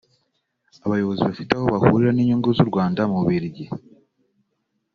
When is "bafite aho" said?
1.27-1.65